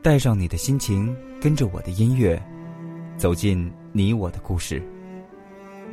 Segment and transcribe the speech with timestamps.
[0.00, 2.40] 带上你的心情，跟着我的音乐，
[3.16, 4.80] 走进你我的故事。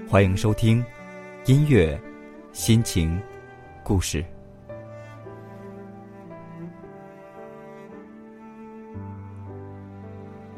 [0.08, 0.80] 欢迎收听
[1.52, 2.00] 《音乐
[2.54, 3.20] 心情
[3.84, 4.23] 故事》。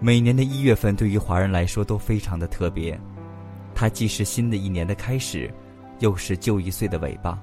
[0.02, 3.00] 每年的一月份对于华人来说都非常的特别，
[3.74, 5.50] 它既是新的一年的开始，
[6.00, 7.42] 又是旧一岁的尾巴，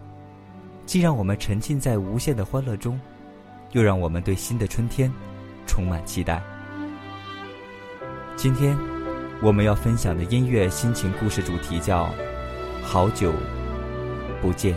[0.84, 3.00] 既让我们沉浸在无限的欢乐中，
[3.72, 5.10] 又让我们对新的春天
[5.66, 6.42] 充满期待。
[8.36, 8.76] 今天
[9.40, 12.08] 我们要分享的音乐心情故事主题叫
[12.82, 13.32] “好久
[14.40, 14.74] 不见”。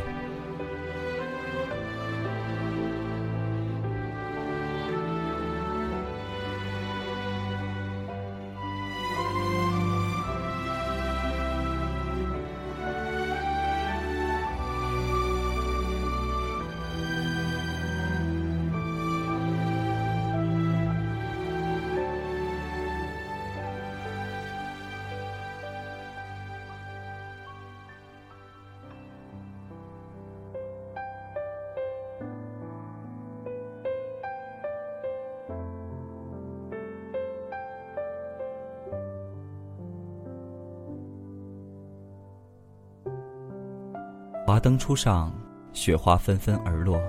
[44.57, 45.31] 华灯初上，
[45.71, 46.99] 雪花纷纷而落，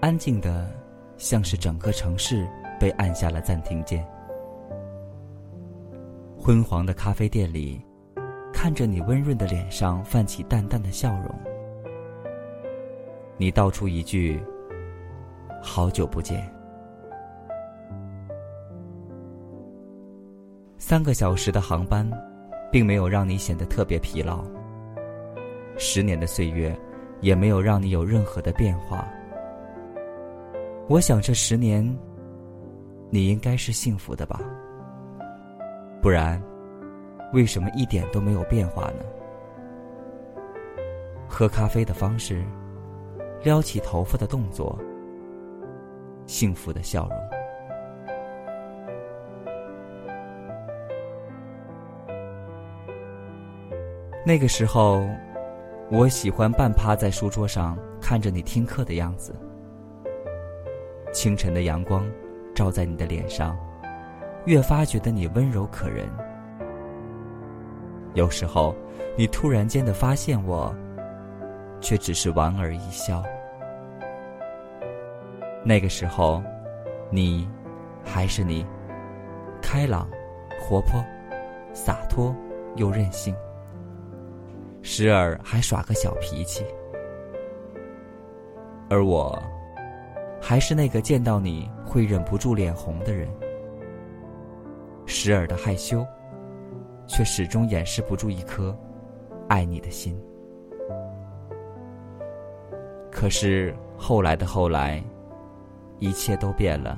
[0.00, 0.66] 安静的，
[1.18, 2.48] 像是整个城市
[2.80, 4.02] 被按下了暂停键。
[6.38, 7.84] 昏黄的咖啡店里，
[8.50, 11.24] 看着你温润的脸上泛起淡淡的笑容，
[13.36, 14.42] 你道出一句
[15.60, 16.50] ：“好久不见。”
[20.78, 22.10] 三个小时的航班，
[22.72, 24.42] 并没有让你显得特别疲劳。
[25.78, 26.74] 十年的岁月，
[27.20, 29.06] 也没有让你有任何的变化。
[30.88, 31.84] 我想这十年，
[33.10, 34.40] 你应该是幸福的吧？
[36.00, 36.42] 不然，
[37.32, 39.04] 为什么一点都没有变化呢？
[41.28, 42.42] 喝咖啡的方式，
[43.42, 44.78] 撩起头发的动作，
[46.26, 47.18] 幸福的笑容。
[54.24, 55.06] 那个时候。
[55.88, 59.32] 我喜欢半趴在书桌上看着你听课的样子。
[61.12, 62.04] 清晨的阳光
[62.52, 63.56] 照在你的脸上，
[64.46, 66.08] 越发觉得你温柔可人。
[68.14, 68.74] 有时候，
[69.16, 70.74] 你突然间的发现我，
[71.80, 73.22] 却只是莞尔一笑。
[75.62, 76.42] 那个时候，
[77.10, 77.48] 你
[78.04, 78.66] 还是你，
[79.62, 80.08] 开朗、
[80.60, 81.00] 活泼、
[81.72, 82.34] 洒脱
[82.74, 83.32] 又任性。
[84.88, 86.64] 时而还耍个小脾气，
[88.88, 89.36] 而我，
[90.40, 93.28] 还是那个见到你会忍不住脸红的人。
[95.04, 96.06] 时而的害羞，
[97.08, 98.74] 却始终掩饰不住一颗
[99.48, 100.16] 爱你的心。
[103.10, 105.02] 可是后来的后来，
[105.98, 106.96] 一切都变了。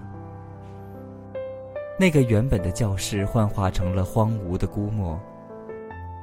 [1.98, 5.18] 那个原本的教室幻化成了荒芜的孤漠，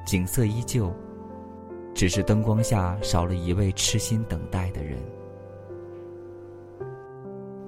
[0.05, 0.93] 景色依旧。
[1.95, 4.97] 只是灯光下少了一位痴心等待的人。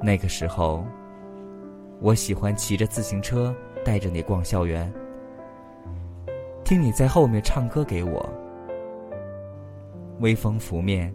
[0.01, 0.85] 那个时候，
[2.01, 3.55] 我喜欢骑着自行车
[3.85, 4.93] 带着你逛校园，
[6.65, 8.29] 听你在后面唱歌给我。
[10.19, 11.13] 微风拂面，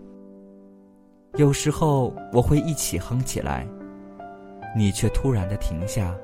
[1.35, 3.67] 有时候我会一起哼起来，
[4.75, 6.17] 你却突然的停下，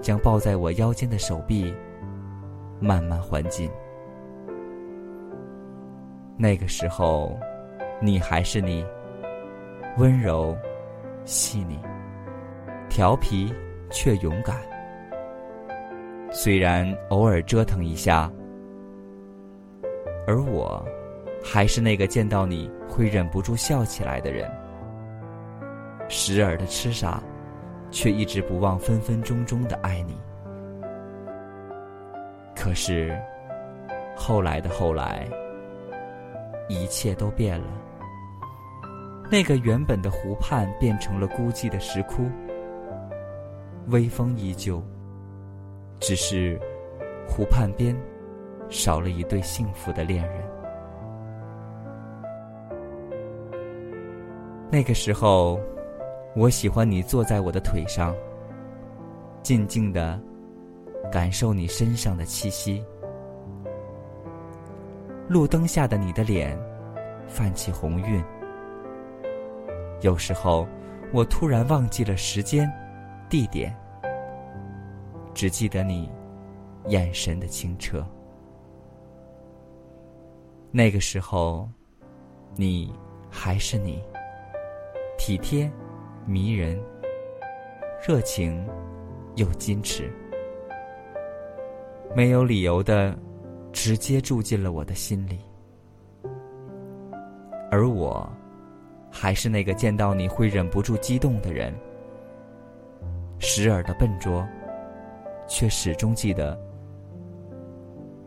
[0.00, 1.72] 将抱在我腰间的手臂
[2.80, 3.70] 慢慢还紧。
[6.42, 7.38] 那个时候，
[8.00, 8.82] 你还是你，
[9.98, 10.56] 温柔、
[11.26, 11.78] 细腻、
[12.88, 13.54] 调皮
[13.90, 14.56] 却勇敢。
[16.30, 18.32] 虽然偶尔折腾一下，
[20.26, 20.82] 而我，
[21.44, 24.50] 还是那个见到你会忍不住笑起来的人。
[26.08, 27.22] 时而的痴傻，
[27.90, 30.18] 却一直不忘分分钟钟的爱你。
[32.56, 33.14] 可是，
[34.16, 35.28] 后来的后来。
[36.70, 37.66] 一切都变了。
[39.28, 42.28] 那个原本的湖畔变成了孤寂的石窟，
[43.88, 44.80] 微风依旧，
[45.98, 46.58] 只是
[47.28, 47.94] 湖畔边
[48.68, 50.42] 少了一对幸福的恋人。
[54.70, 55.58] 那个时候，
[56.36, 58.14] 我喜欢你坐在我的腿上，
[59.42, 60.20] 静静的
[61.10, 62.84] 感受你身上的气息。
[65.30, 66.58] 路灯下的你的脸，
[67.28, 68.20] 泛起红晕。
[70.00, 70.66] 有时候，
[71.12, 72.68] 我突然忘记了时间，
[73.28, 73.72] 地点，
[75.32, 76.10] 只记得你
[76.88, 78.04] 眼神的清澈。
[80.72, 81.68] 那个时候，
[82.56, 82.92] 你
[83.30, 84.02] 还是你，
[85.16, 85.70] 体贴、
[86.26, 86.76] 迷人、
[88.04, 88.68] 热情
[89.36, 90.12] 又矜持，
[92.16, 93.16] 没有理由的
[93.72, 95.38] 直接住进了我的心里。
[97.70, 98.28] 而我，
[99.10, 101.72] 还是那个见到你会忍不住激动的人。
[103.38, 104.46] 时而的笨拙，
[105.48, 106.58] 却始终记得，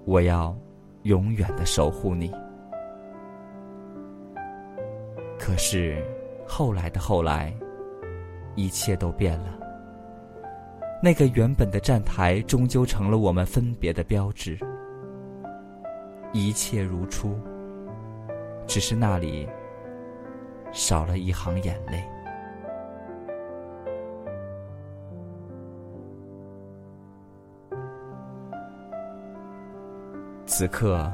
[0.05, 0.57] 我要
[1.03, 2.33] 永远的守护你。
[5.37, 6.01] 可是
[6.47, 7.53] 后来的后来，
[8.55, 9.59] 一切都变了。
[11.01, 14.57] 那个原本的站台，终究成了我们分别的标志。
[16.35, 17.39] 一切如初，
[18.65, 19.47] 只是那里
[20.71, 22.03] 少了一行眼泪。
[30.47, 31.07] 此刻，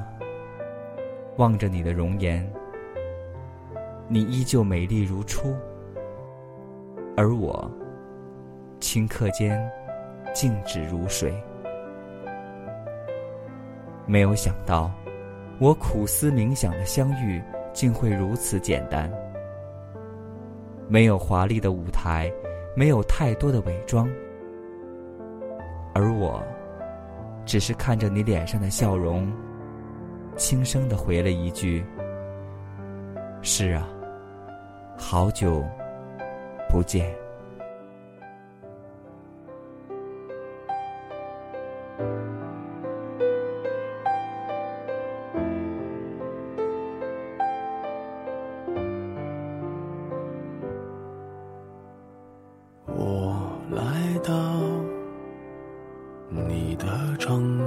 [1.35, 2.49] 望着你的容颜，
[4.07, 5.53] 你依旧美丽如初，
[7.17, 7.69] 而我，
[8.79, 9.69] 顷刻间
[10.33, 11.33] 静止如水。
[14.05, 14.89] 没有想到，
[15.59, 17.41] 我苦思冥想的相遇，
[17.73, 19.11] 竟会如此简单。
[20.87, 22.31] 没有华丽的舞台，
[22.75, 24.09] 没有太多的伪装，
[25.93, 26.41] 而我。
[27.45, 29.31] 只是看着你脸上的笑容，
[30.37, 31.83] 轻声的回了一句
[33.41, 33.87] ：“是啊，
[34.95, 35.63] 好久
[36.69, 37.11] 不见。”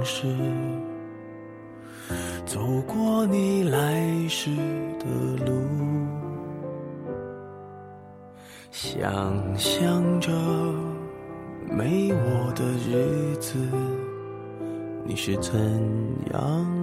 [0.03, 0.27] 是
[2.45, 4.49] 走过你来时
[4.99, 5.05] 的
[5.45, 5.53] 路，
[8.69, 10.29] 想象着
[11.69, 13.57] 没我的日子，
[15.05, 15.53] 你是怎
[16.33, 16.82] 样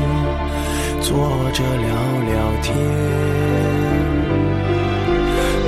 [1.01, 1.17] 坐
[1.51, 1.87] 着聊
[2.29, 2.71] 聊天。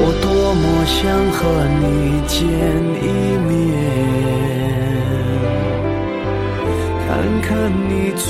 [0.06, 1.42] 我多么想和
[1.82, 1.84] 你
[2.28, 2.38] 见
[3.02, 3.06] 一
[3.48, 3.52] 面，
[7.06, 7.08] 看
[7.42, 7.50] 看
[7.90, 8.30] 你最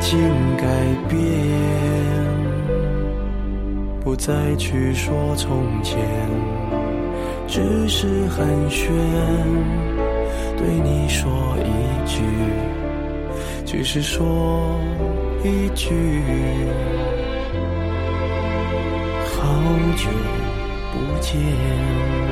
[0.00, 0.08] 近
[0.56, 0.62] 改
[1.08, 1.10] 变。
[4.00, 5.98] 不再去说从前，
[7.46, 8.90] 只是寒暄，
[10.58, 11.30] 对你说
[11.60, 11.70] 一
[12.06, 12.20] 句，
[13.64, 14.76] 只是说
[15.44, 16.22] 一句，
[19.26, 19.42] 好
[19.96, 20.08] 久
[20.92, 22.31] 不见。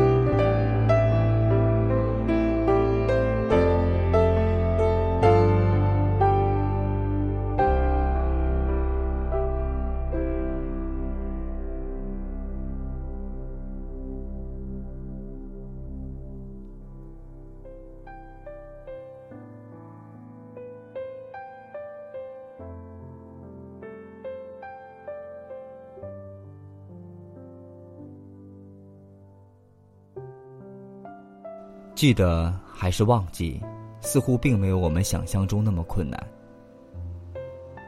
[32.01, 33.61] 记得还是忘记，
[33.99, 36.19] 似乎并没有我们想象中那么困难。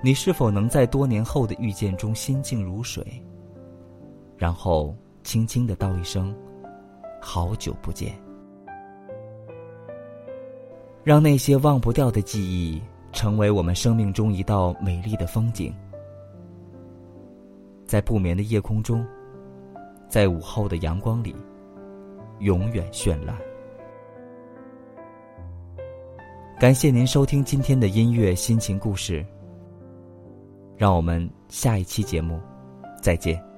[0.04, 3.04] 你是否能在多年后的遇见中心静如水，
[4.38, 6.32] 然后轻轻的道一声
[7.20, 8.14] “好久不见”，
[11.04, 12.80] 让那些忘不掉的记忆
[13.14, 15.74] 成为我们生命中一道美丽的风景，
[17.88, 19.04] 在不眠的夜空中，
[20.08, 21.36] 在午后的阳光里，
[22.42, 23.36] 永远绚烂。
[26.60, 29.26] 感谢您收听今天的音乐心情故事。
[30.78, 32.40] 让我们下一期节目
[33.02, 33.53] 再见。